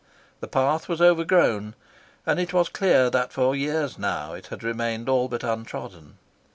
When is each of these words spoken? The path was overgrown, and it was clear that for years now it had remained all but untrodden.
The 0.39 0.47
path 0.47 0.89
was 0.89 0.99
overgrown, 0.99 1.75
and 2.25 2.39
it 2.39 2.53
was 2.53 2.69
clear 2.69 3.11
that 3.11 3.31
for 3.31 3.55
years 3.55 3.99
now 3.99 4.33
it 4.33 4.47
had 4.47 4.63
remained 4.63 5.07
all 5.07 5.27
but 5.27 5.43
untrodden. 5.43 6.17